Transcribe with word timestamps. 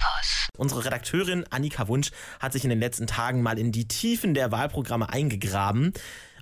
Kompass. 0.00 0.48
Unsere 0.56 0.84
Redakteurin 0.84 1.44
Annika 1.50 1.88
Wunsch 1.88 2.10
hat 2.40 2.52
sich 2.52 2.64
in 2.64 2.70
den 2.70 2.80
letzten 2.80 3.06
Tagen 3.06 3.42
mal 3.42 3.58
in 3.58 3.72
die 3.72 3.88
Tiefen 3.88 4.34
der 4.34 4.52
Wahlprogramme 4.52 5.08
eingegraben. 5.08 5.92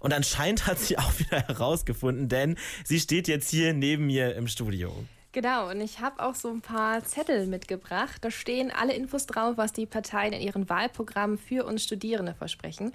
Und 0.01 0.13
anscheinend 0.13 0.67
hat 0.67 0.79
sie 0.79 0.99
auch 0.99 1.13
wieder 1.19 1.41
herausgefunden, 1.41 2.29
denn 2.29 2.57
sie 2.85 3.01
steht 3.01 3.29
jetzt 3.29 3.51
hier 3.51 3.75
neben 3.75 4.07
mir 4.07 4.35
im 4.37 4.49
Studio. 4.49 4.93
Genau, 5.33 5.69
und 5.71 5.81
ich 5.81 6.01
habe 6.01 6.23
auch 6.23 6.35
so 6.35 6.49
ein 6.49 6.63
paar 6.63 7.05
Zettel 7.05 7.47
mitgebracht. 7.47 8.25
Da 8.25 8.31
stehen 8.31 8.71
alle 8.71 8.95
Infos 8.95 9.27
drauf, 9.27 9.57
was 9.57 9.73
die 9.73 9.87
Parteien 9.87 10.33
in 10.33 10.41
ihren 10.41 10.69
Wahlprogrammen 10.69 11.37
für 11.37 11.65
uns 11.65 11.85
Studierende 11.85 12.35
versprechen. 12.35 12.93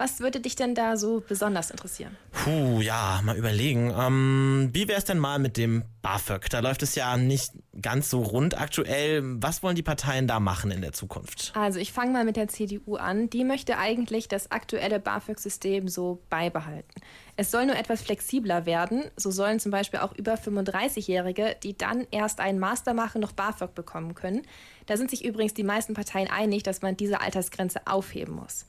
Was 0.00 0.20
würde 0.20 0.40
dich 0.40 0.56
denn 0.56 0.74
da 0.74 0.96
so 0.96 1.22
besonders 1.28 1.70
interessieren? 1.70 2.16
Puh, 2.32 2.80
ja, 2.80 3.20
mal 3.22 3.36
überlegen. 3.36 3.92
Ähm, 3.94 4.70
wie 4.72 4.88
wäre 4.88 4.96
es 4.96 5.04
denn 5.04 5.18
mal 5.18 5.38
mit 5.38 5.58
dem 5.58 5.84
BAföG? 6.00 6.48
Da 6.48 6.60
läuft 6.60 6.82
es 6.82 6.94
ja 6.94 7.18
nicht 7.18 7.52
ganz 7.82 8.08
so 8.08 8.22
rund 8.22 8.58
aktuell. 8.58 9.20
Was 9.42 9.62
wollen 9.62 9.76
die 9.76 9.82
Parteien 9.82 10.26
da 10.26 10.40
machen 10.40 10.70
in 10.70 10.80
der 10.80 10.94
Zukunft? 10.94 11.52
Also 11.54 11.78
ich 11.80 11.92
fange 11.92 12.12
mal 12.12 12.24
mit 12.24 12.36
der 12.36 12.48
CDU 12.48 12.96
an. 12.96 13.28
Die 13.28 13.44
möchte 13.44 13.76
eigentlich 13.76 14.26
das 14.26 14.50
aktuelle 14.50 15.00
BAföG-System 15.00 15.86
so 15.86 16.22
beibehalten. 16.30 17.02
Es 17.36 17.50
soll 17.50 17.66
nur 17.66 17.76
etwas 17.76 18.00
flexibler 18.00 18.64
werden. 18.64 19.04
So 19.16 19.30
sollen 19.30 19.60
zum 19.60 19.70
Beispiel 19.70 20.00
auch 20.00 20.14
über 20.16 20.36
35-Jährige, 20.36 21.56
die 21.62 21.76
dann 21.76 22.06
erst 22.10 22.40
einen 22.40 22.58
Master 22.58 22.94
machen, 22.94 23.20
noch 23.20 23.32
BAföG 23.32 23.74
bekommen 23.74 24.14
können. 24.14 24.46
Da 24.86 24.96
sind 24.96 25.10
sich 25.10 25.26
übrigens 25.26 25.52
die 25.52 25.62
meisten 25.62 25.92
Parteien 25.92 26.30
einig, 26.30 26.62
dass 26.62 26.80
man 26.80 26.96
diese 26.96 27.20
Altersgrenze 27.20 27.86
aufheben 27.86 28.36
muss. 28.36 28.64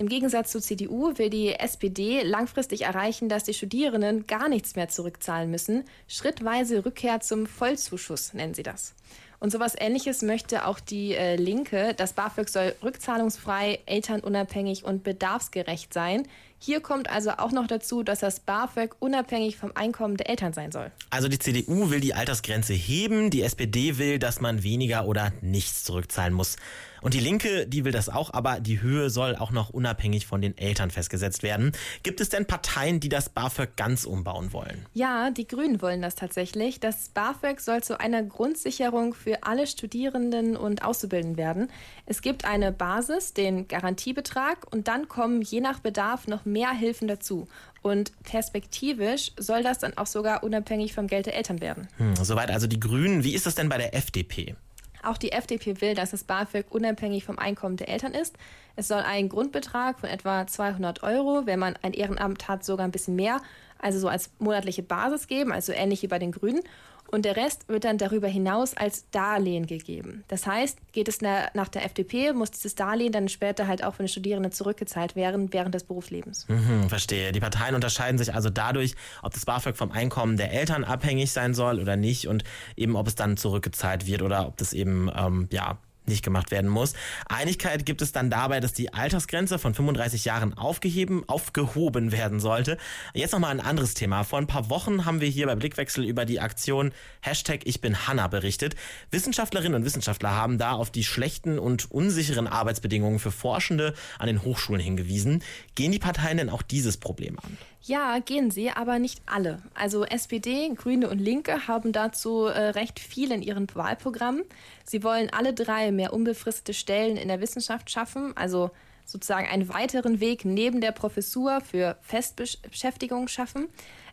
Im 0.00 0.08
Gegensatz 0.08 0.52
zur 0.52 0.60
CDU 0.60 1.18
will 1.18 1.28
die 1.28 1.52
SPD 1.52 2.22
langfristig 2.22 2.82
erreichen, 2.82 3.28
dass 3.28 3.42
die 3.42 3.52
Studierenden 3.52 4.28
gar 4.28 4.48
nichts 4.48 4.76
mehr 4.76 4.88
zurückzahlen 4.88 5.50
müssen. 5.50 5.82
Schrittweise 6.06 6.84
Rückkehr 6.84 7.18
zum 7.18 7.46
Vollzuschuss 7.46 8.32
nennen 8.32 8.54
sie 8.54 8.62
das. 8.62 8.94
Und 9.40 9.50
sowas 9.50 9.74
ähnliches 9.76 10.22
möchte 10.22 10.66
auch 10.66 10.78
die 10.78 11.14
äh, 11.14 11.34
Linke. 11.34 11.94
Das 11.96 12.12
BAföG 12.12 12.48
soll 12.48 12.76
rückzahlungsfrei, 12.80 13.80
elternunabhängig 13.86 14.84
und 14.84 15.02
bedarfsgerecht 15.02 15.92
sein. 15.92 16.28
Hier 16.60 16.80
kommt 16.80 17.08
also 17.08 17.30
auch 17.30 17.52
noch 17.52 17.66
dazu, 17.66 18.02
dass 18.02 18.20
das 18.20 18.40
BAföG 18.40 18.96
unabhängig 18.98 19.56
vom 19.56 19.72
Einkommen 19.74 20.16
der 20.16 20.28
Eltern 20.28 20.52
sein 20.52 20.72
soll. 20.72 20.90
Also 21.10 21.28
die 21.28 21.38
CDU 21.38 21.90
will 21.90 22.00
die 22.00 22.14
Altersgrenze 22.14 22.72
heben, 22.72 23.30
die 23.30 23.42
SPD 23.42 23.98
will, 23.98 24.18
dass 24.18 24.40
man 24.40 24.62
weniger 24.62 25.06
oder 25.06 25.32
nichts 25.40 25.84
zurückzahlen 25.84 26.34
muss. 26.34 26.56
Und 27.00 27.14
die 27.14 27.20
Linke, 27.20 27.66
die 27.66 27.84
will 27.84 27.92
das 27.92 28.08
auch, 28.08 28.32
aber 28.32 28.60
die 28.60 28.80
Höhe 28.80 29.10
soll 29.10 29.36
auch 29.36 29.50
noch 29.50 29.70
unabhängig 29.70 30.26
von 30.26 30.40
den 30.40 30.56
Eltern 30.58 30.90
festgesetzt 30.90 31.42
werden. 31.42 31.72
Gibt 32.02 32.20
es 32.20 32.28
denn 32.28 32.46
Parteien, 32.46 33.00
die 33.00 33.08
das 33.08 33.28
BAföG 33.28 33.76
ganz 33.76 34.04
umbauen 34.04 34.52
wollen? 34.52 34.86
Ja, 34.94 35.30
die 35.30 35.46
Grünen 35.46 35.80
wollen 35.80 36.02
das 36.02 36.16
tatsächlich. 36.16 36.80
Das 36.80 37.10
BAföG 37.10 37.60
soll 37.60 37.82
zu 37.82 38.00
einer 38.00 38.22
Grundsicherung 38.22 39.14
für 39.14 39.44
alle 39.44 39.66
Studierenden 39.66 40.56
und 40.56 40.84
Auszubildenden 40.84 41.36
werden. 41.36 41.70
Es 42.06 42.22
gibt 42.22 42.44
eine 42.44 42.72
Basis, 42.72 43.32
den 43.32 43.68
Garantiebetrag 43.68 44.66
und 44.72 44.88
dann 44.88 45.08
kommen 45.08 45.42
je 45.42 45.60
nach 45.60 45.78
Bedarf 45.78 46.26
noch 46.26 46.44
mehr 46.52 46.70
Hilfen 46.72 47.08
dazu. 47.08 47.48
Und 47.82 48.12
perspektivisch 48.24 49.32
soll 49.36 49.62
das 49.62 49.78
dann 49.78 49.96
auch 49.96 50.06
sogar 50.06 50.42
unabhängig 50.42 50.94
vom 50.94 51.06
Geld 51.06 51.26
der 51.26 51.36
Eltern 51.36 51.60
werden. 51.60 51.88
Hm, 51.96 52.16
soweit 52.16 52.50
also 52.50 52.66
die 52.66 52.80
Grünen. 52.80 53.24
Wie 53.24 53.34
ist 53.34 53.46
das 53.46 53.54
denn 53.54 53.68
bei 53.68 53.78
der 53.78 53.94
FDP? 53.94 54.56
Auch 55.02 55.16
die 55.16 55.32
FDP 55.32 55.80
will, 55.80 55.94
dass 55.94 56.10
das 56.10 56.24
BAföG 56.24 56.66
unabhängig 56.70 57.24
vom 57.24 57.38
Einkommen 57.38 57.76
der 57.76 57.88
Eltern 57.88 58.14
ist. 58.14 58.36
Es 58.74 58.88
soll 58.88 59.00
einen 59.00 59.28
Grundbetrag 59.28 60.00
von 60.00 60.08
etwa 60.08 60.46
200 60.46 61.02
Euro, 61.02 61.46
wenn 61.46 61.58
man 61.58 61.76
ein 61.82 61.92
Ehrenamt 61.92 62.48
hat, 62.48 62.64
sogar 62.64 62.84
ein 62.84 62.90
bisschen 62.90 63.16
mehr, 63.16 63.40
also 63.78 63.98
so 63.98 64.08
als 64.08 64.30
monatliche 64.38 64.82
Basis 64.82 65.26
geben, 65.26 65.52
also 65.52 65.72
ähnlich 65.72 66.02
wie 66.02 66.08
bei 66.08 66.18
den 66.18 66.32
Grünen 66.32 66.62
und 67.10 67.24
der 67.24 67.36
Rest 67.36 67.68
wird 67.68 67.84
dann 67.84 67.96
darüber 67.96 68.28
hinaus 68.28 68.76
als 68.76 69.08
Darlehen 69.10 69.66
gegeben. 69.66 70.24
Das 70.28 70.46
heißt, 70.46 70.92
geht 70.92 71.08
es 71.08 71.20
nach 71.22 71.68
der 71.68 71.84
FDP, 71.84 72.32
muss 72.32 72.50
dieses 72.50 72.74
Darlehen 72.74 73.12
dann 73.12 73.28
später 73.28 73.66
halt 73.66 73.82
auch 73.82 73.94
von 73.94 74.04
den 74.04 74.10
Studierenden 74.10 74.52
zurückgezahlt 74.52 75.16
werden 75.16 75.52
während 75.52 75.74
des 75.74 75.84
Berufslebens. 75.84 76.46
Mhm, 76.48 76.88
verstehe. 76.88 77.32
Die 77.32 77.40
Parteien 77.40 77.74
unterscheiden 77.74 78.18
sich 78.18 78.34
also 78.34 78.50
dadurch, 78.50 78.94
ob 79.22 79.32
das 79.32 79.46
BAföG 79.46 79.76
vom 79.76 79.90
Einkommen 79.90 80.36
der 80.36 80.52
Eltern 80.52 80.84
abhängig 80.84 81.32
sein 81.32 81.54
soll 81.54 81.80
oder 81.80 81.96
nicht 81.96 82.28
und 82.28 82.44
eben 82.76 82.94
ob 82.94 83.06
es 83.06 83.14
dann 83.14 83.36
zurückgezahlt 83.36 84.06
wird 84.06 84.22
oder 84.22 84.46
ob 84.46 84.58
das 84.58 84.72
eben 84.74 85.10
ähm, 85.16 85.48
ja 85.50 85.78
nicht 86.08 86.24
gemacht 86.24 86.50
werden 86.50 86.70
muss. 86.70 86.94
Einigkeit 87.28 87.86
gibt 87.86 88.02
es 88.02 88.12
dann 88.12 88.30
dabei, 88.30 88.60
dass 88.60 88.72
die 88.72 88.92
Altersgrenze 88.92 89.58
von 89.58 89.74
35 89.74 90.24
Jahren 90.24 90.54
aufgeheben, 90.54 91.24
aufgehoben 91.28 92.12
werden 92.12 92.40
sollte. 92.40 92.78
Jetzt 93.14 93.32
nochmal 93.32 93.50
ein 93.50 93.60
anderes 93.60 93.94
Thema. 93.94 94.24
Vor 94.24 94.38
ein 94.38 94.46
paar 94.46 94.70
Wochen 94.70 95.04
haben 95.04 95.20
wir 95.20 95.28
hier 95.28 95.46
bei 95.46 95.54
Blickwechsel 95.54 96.04
über 96.04 96.24
die 96.24 96.40
Aktion 96.40 96.92
Hashtag 97.20 97.60
Ich 97.64 97.80
bin 97.80 98.06
Hanna 98.08 98.28
berichtet. 98.28 98.74
Wissenschaftlerinnen 99.10 99.74
und 99.74 99.84
Wissenschaftler 99.84 100.32
haben 100.32 100.58
da 100.58 100.72
auf 100.72 100.90
die 100.90 101.04
schlechten 101.04 101.58
und 101.58 101.90
unsicheren 101.90 102.46
Arbeitsbedingungen 102.46 103.18
für 103.18 103.30
Forschende 103.30 103.94
an 104.18 104.26
den 104.26 104.42
Hochschulen 104.42 104.80
hingewiesen. 104.80 105.42
Gehen 105.74 105.92
die 105.92 105.98
Parteien 105.98 106.38
denn 106.38 106.50
auch 106.50 106.62
dieses 106.62 106.96
Problem 106.96 107.38
an? 107.38 107.58
Ja, 107.82 108.18
gehen 108.18 108.50
sie, 108.50 108.70
aber 108.70 108.98
nicht 108.98 109.22
alle. 109.26 109.62
Also 109.72 110.04
SPD, 110.04 110.68
Grüne 110.74 111.08
und 111.08 111.20
Linke 111.20 111.68
haben 111.68 111.92
dazu 111.92 112.44
äh, 112.44 112.70
recht 112.70 112.98
viel 112.98 113.30
in 113.30 113.40
ihren 113.40 113.66
Wahlprogrammen. 113.72 114.44
Sie 114.84 115.04
wollen 115.04 115.30
alle 115.32 115.54
drei 115.54 115.92
mehr 115.92 116.12
unbefristete 116.12 116.74
Stellen 116.74 117.16
in 117.16 117.28
der 117.28 117.40
Wissenschaft 117.40 117.90
schaffen, 117.90 118.36
also 118.36 118.70
sozusagen 119.04 119.48
einen 119.48 119.72
weiteren 119.72 120.20
Weg 120.20 120.44
neben 120.44 120.80
der 120.80 120.92
Professur 120.92 121.60
für 121.60 121.96
Festbeschäftigung 122.02 123.28
schaffen. 123.28 123.68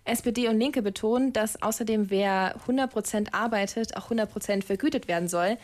SPD 0.05 0.47
und 0.47 0.59
Linke 0.59 0.83
betonen, 0.83 1.33
dass 1.33 1.61
außerdem 1.61 2.11
wer 2.11 2.55
100 2.61 2.91
Prozent 2.91 3.33
arbeitet, 3.33 3.97
auch 3.97 4.05
100 4.05 4.31
Prozent 4.31 4.63
vergütet 4.63 5.07
werden 5.07 5.27
soll. 5.27 5.57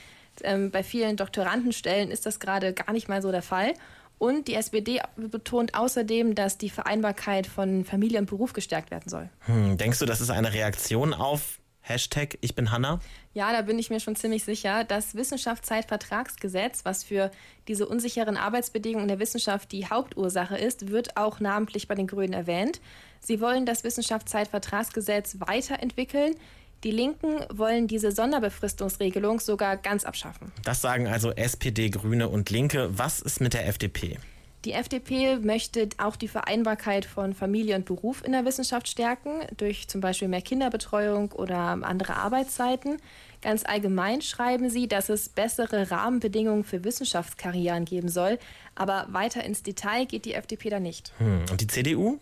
Ähm, 0.43 0.71
bei 0.71 0.83
vielen 0.83 1.17
Doktorandenstellen 1.17 2.09
ist 2.09 2.25
das 2.25 2.39
gerade 2.39 2.73
gar 2.73 2.91
nicht 2.93 3.07
mal 3.07 3.21
so 3.21 3.31
der 3.31 3.43
Fall. 3.43 3.73
Und 4.21 4.47
die 4.47 4.53
SPD 4.53 5.01
betont 5.17 5.73
außerdem, 5.73 6.35
dass 6.35 6.59
die 6.59 6.69
Vereinbarkeit 6.69 7.47
von 7.47 7.83
Familie 7.85 8.19
und 8.19 8.27
Beruf 8.27 8.53
gestärkt 8.53 8.91
werden 8.91 9.09
soll. 9.09 9.31
Hm, 9.47 9.77
denkst 9.77 9.97
du, 9.97 10.05
das 10.05 10.21
ist 10.21 10.29
eine 10.29 10.53
Reaktion 10.53 11.15
auf 11.15 11.57
Hashtag 11.79 12.37
Ich 12.41 12.53
bin 12.53 12.69
Hanna? 12.69 12.99
Ja, 13.33 13.51
da 13.51 13.63
bin 13.63 13.79
ich 13.79 13.89
mir 13.89 13.99
schon 13.99 14.15
ziemlich 14.15 14.43
sicher. 14.43 14.83
Das 14.83 15.15
Wissenschaftszeitvertragsgesetz, 15.15 16.85
was 16.85 17.03
für 17.03 17.31
diese 17.67 17.87
unsicheren 17.87 18.37
Arbeitsbedingungen 18.37 19.05
in 19.05 19.07
der 19.07 19.17
Wissenschaft 19.17 19.71
die 19.71 19.87
Hauptursache 19.87 20.55
ist, 20.55 20.91
wird 20.91 21.17
auch 21.17 21.39
namentlich 21.39 21.87
bei 21.87 21.95
den 21.95 22.05
Grünen 22.05 22.33
erwähnt. 22.33 22.79
Sie 23.19 23.41
wollen 23.41 23.65
das 23.65 23.83
Wissenschaftszeitvertragsgesetz 23.83 25.37
weiterentwickeln. 25.39 26.35
Die 26.83 26.91
Linken 26.91 27.45
wollen 27.53 27.87
diese 27.87 28.11
Sonderbefristungsregelung 28.11 29.39
sogar 29.39 29.77
ganz 29.77 30.03
abschaffen. 30.03 30.51
Das 30.63 30.81
sagen 30.81 31.07
also 31.07 31.31
SPD, 31.31 31.89
Grüne 31.89 32.27
und 32.27 32.49
Linke. 32.49 32.89
Was 32.91 33.19
ist 33.19 33.39
mit 33.39 33.53
der 33.53 33.67
FDP? 33.67 34.17
Die 34.65 34.73
FDP 34.73 35.37
möchte 35.37 35.89
auch 35.97 36.15
die 36.15 36.27
Vereinbarkeit 36.27 37.05
von 37.05 37.33
Familie 37.33 37.75
und 37.75 37.85
Beruf 37.85 38.23
in 38.23 38.31
der 38.31 38.45
Wissenschaft 38.45 38.87
stärken, 38.87 39.41
durch 39.57 39.87
zum 39.87 40.01
Beispiel 40.01 40.27
mehr 40.27 40.41
Kinderbetreuung 40.41 41.31
oder 41.31 41.79
andere 41.81 42.15
Arbeitszeiten. 42.15 42.97
Ganz 43.41 43.65
allgemein 43.65 44.21
schreiben 44.21 44.69
sie, 44.69 44.87
dass 44.87 45.09
es 45.09 45.29
bessere 45.29 45.89
Rahmenbedingungen 45.89 46.63
für 46.63 46.83
Wissenschaftskarrieren 46.83 47.85
geben 47.85 48.09
soll. 48.09 48.37
Aber 48.75 49.07
weiter 49.09 49.43
ins 49.43 49.63
Detail 49.63 50.05
geht 50.05 50.25
die 50.25 50.35
FDP 50.35 50.69
da 50.69 50.79
nicht. 50.79 51.11
Hm. 51.17 51.41
Und 51.49 51.61
die 51.61 51.67
CDU? 51.67 52.19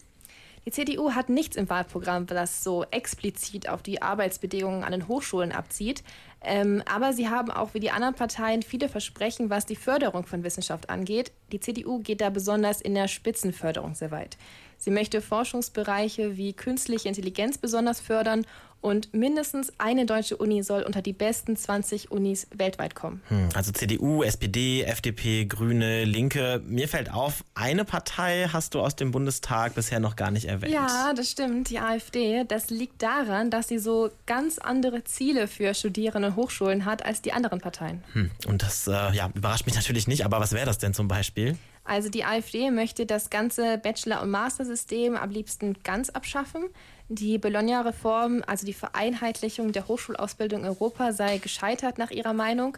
Die 0.70 0.86
CDU 0.86 1.14
hat 1.14 1.30
nichts 1.30 1.56
im 1.56 1.68
Wahlprogramm, 1.68 2.28
das 2.28 2.64
so 2.64 2.86
explizit 2.92 3.68
auf 3.68 3.82
die 3.82 4.04
Arbeitsbedingungen 4.04 4.84
an 4.84 4.92
den 4.92 5.08
Hochschulen 5.08 5.52
abzieht. 5.52 6.04
Ähm, 6.44 6.84
aber 6.86 7.12
sie 7.12 7.28
haben 7.28 7.50
auch 7.50 7.74
wie 7.74 7.80
die 7.80 7.90
anderen 7.90 8.14
Parteien 8.14 8.62
viele 8.62 8.88
Versprechen, 8.88 9.50
was 9.50 9.66
die 9.66 9.76
Förderung 9.76 10.28
von 10.28 10.44
Wissenschaft 10.44 10.92
angeht. 10.92 11.32
Die 11.52 11.60
CDU 11.60 11.98
geht 11.98 12.22
da 12.22 12.30
besonders 12.30 12.82
in 12.82 12.94
der 12.94 13.08
Spitzenförderung 13.08 13.96
sehr 13.96 14.12
weit. 14.12 14.38
Sie 14.80 14.92
möchte 14.92 15.22
Forschungsbereiche 15.22 16.38
wie 16.38 16.54
künstliche 16.54 17.10
Intelligenz 17.10 17.58
besonders 17.58 18.00
fördern 18.00 18.46
und 18.82 19.14
mindestens 19.14 19.74
eine 19.78 20.06
deutsche 20.06 20.38
Uni 20.38 20.64
soll 20.64 20.84
unter 20.84 21.02
die 21.02 21.12
besten 21.12 21.58
20 21.58 22.12
Unis 22.12 22.48
weltweit 22.56 22.96
kommen. 22.96 23.22
Hm, 23.28 23.50
also 23.54 23.74
CDU, 23.74 24.24
SPD, 24.24 24.84
FDP, 24.84 25.46
Grüne, 25.46 26.06
Linke. 26.06 26.62
Mir 26.66 26.88
fällt 26.88 27.12
auf, 27.12 27.44
eine 27.56 27.84
Partei 27.84 28.48
hast 28.52 28.76
du 28.76 28.80
aus 28.80 28.96
dem 28.96 29.12
Bundestag 29.12 29.76
bisher 29.76 30.00
noch 30.00 30.16
gar 30.16 30.32
nicht 30.32 30.46
erwähnt. 30.46 30.74
Ja, 30.74 31.14
das 31.14 31.30
stimmt, 31.30 31.70
die 31.70 31.80
AfD. 31.80 32.46
Das 32.48 32.70
liegt 32.70 33.04
daran, 33.04 33.52
dass 33.52 33.68
sie 33.68 33.80
so 33.80 34.12
ganz 34.26 34.60
andere 34.60 35.04
Ziele 35.04 35.48
für 35.48 35.74
Studierende 35.74 36.30
und 36.30 36.36
Hochschulen 36.38 36.86
hat 36.86 37.06
als 37.06 37.22
die 37.22 37.34
anderen 37.34 37.60
Parteien. 37.60 38.02
Hm, 38.14 38.32
und 38.48 38.64
das 38.64 38.88
äh, 38.88 38.92
ja, 38.92 39.30
überrascht 39.36 39.66
mich 39.66 39.76
natürlich 39.76 40.08
nicht, 40.08 40.24
aber 40.24 40.40
was 40.40 40.54
wäre 40.54 40.66
das 40.66 40.78
denn 40.78 40.94
zum 40.94 41.10
Beispiel? 41.10 41.58
Also 41.84 42.10
die 42.10 42.24
AfD 42.24 42.72
möchte 42.72 43.06
das 43.06 43.30
ganze 43.30 43.78
Bachelor- 43.78 44.22
und 44.22 44.30
Mastersystem 44.30 45.16
am 45.16 45.32
liebsten 45.32 45.76
ganz 45.84 46.10
abschaffen. 46.10 46.66
Die 47.08 47.38
Bologna-Reform, 47.38 48.44
also 48.46 48.66
die 48.66 48.74
Vereinheitlichung 48.74 49.72
der 49.72 49.88
Hochschulausbildung 49.88 50.62
in 50.62 50.68
Europa, 50.68 51.12
sei 51.14 51.40
gescheitert 51.40 51.98
nach 51.98 52.12
ihrer 52.12 52.34
Meinung. 52.34 52.78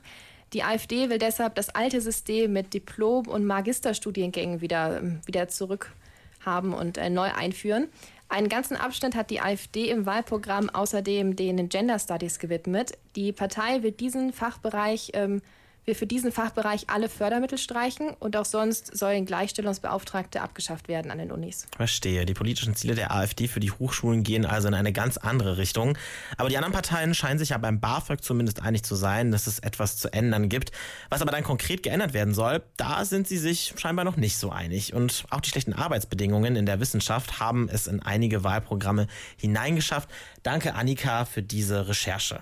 Die 0.54 0.64
AfD 0.64 1.10
will 1.10 1.18
deshalb 1.18 1.56
das 1.56 1.70
alte 1.70 2.02
System 2.02 2.54
mit 2.54 2.74
Diplom- 2.74 3.28
und 3.28 3.46
Magisterstudiengängen 3.46 4.62
wieder, 4.62 5.02
wieder 5.26 5.48
zurückhaben 5.48 6.74
und 6.74 6.98
äh, 6.98 7.10
neu 7.10 7.30
einführen. 7.34 7.88
Einen 8.28 8.48
ganzen 8.48 8.78
Abschnitt 8.78 9.16
hat 9.16 9.30
die 9.30 9.42
AfD 9.42 9.90
im 9.90 10.06
Wahlprogramm 10.06 10.70
außerdem 10.70 11.36
den 11.36 11.68
Gender 11.68 12.00
Studies 12.00 12.40
gewidmet. 12.40 12.94
Die 13.18 13.34
Partei 13.34 13.84
wird 13.84 14.00
diesen 14.00 14.32
Fachbereich 14.32 15.12
ähm, 15.16 15.42
wir 15.86 15.96
für 15.96 16.06
diesen 16.06 16.32
Fachbereich 16.32 16.90
alle 16.90 17.10
Fördermittel 17.10 17.58
streichen 17.58 18.12
und 18.20 18.38
auch 18.38 18.46
sonst 18.46 18.96
sollen 18.96 19.26
Gleichstellungsbeauftragte 19.26 20.42
abgeschafft 20.42 20.88
werden 20.88 21.12
an 21.12 21.18
den 21.18 21.32
Unis. 21.32 21.66
Verstehe. 21.76 22.26
Die 22.26 22.34
politischen 22.34 22.76
Ziele 22.76 22.96
der 22.96 23.12
AfD 23.12 23.48
für 23.48 23.60
die 23.60 23.72
Hochschulen 23.72 24.24
gehen 24.24 24.46
also 24.46 24.68
in 24.68 24.74
eine 24.74 24.94
ganz 24.94 25.18
andere 25.18 25.58
Richtung. 25.58 25.98
Aber 26.38 26.50
die 26.50 26.58
anderen 26.58 26.74
Parteien 26.74 27.14
scheinen 27.16 27.40
sich 27.40 27.50
ja 27.50 27.58
beim 27.58 27.80
BAföG 27.80 28.24
zumindest 28.24 28.62
einig 28.62 28.84
zu 28.84 28.96
sein, 28.96 29.32
dass 29.32 29.48
es 29.48 29.60
etwas 29.60 29.98
zu 29.98 30.14
ändern 30.14 30.50
gibt. 30.50 30.72
Was 31.10 31.22
aber 31.22 31.32
dann 31.32 31.44
konkret 31.44 31.84
geändert 31.84 32.14
werden 32.14 32.34
soll, 32.34 32.62
da 32.78 33.04
sind 33.06 33.28
sie 33.28 33.38
sich 33.38 33.74
scheinbar 33.78 34.06
noch 34.06 34.18
nicht 34.18 34.38
so 34.38 34.52
einig. 34.52 34.94
Und 34.94 35.26
auch 35.32 35.42
die 35.42 35.50
schlechten 35.50 35.74
Arbeitsbedingungen 35.74 36.56
in 36.56 36.66
der 36.66 36.80
Wissenschaft 36.80 37.40
haben 37.40 37.70
es 37.70 37.88
in 37.88 38.02
einige 38.02 38.44
Wahlprogramme 38.44 39.08
hineingeschafft. 39.38 40.10
Danke, 40.44 40.76
Annika, 40.76 41.26
für 41.26 41.42
diese 41.42 41.88
Recherche 41.88 42.42